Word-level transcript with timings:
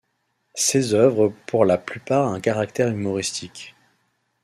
Ses 0.55 0.95
œuvres 0.95 1.27
ont 1.27 1.33
pour 1.45 1.63
la 1.63 1.77
plupart 1.77 2.33
un 2.33 2.39
caractère 2.41 2.87
humoristique. 2.87 3.75